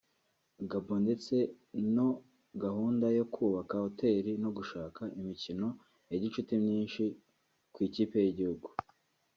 Gabon 0.69 0.99
ndetse 1.05 1.35
no 1.95 2.09
gahunda 2.63 3.05
yo 3.17 3.25
kubaka 3.33 3.73
Hoteli 3.83 4.31
no 4.43 4.49
gushaka 4.57 5.01
imikino 5.19 5.67
ya 6.09 6.17
gicuti 6.21 6.53
myinshi 6.63 7.03
ku 7.73 7.79
ikipe 7.87 8.17
y’igihugu 8.25 8.67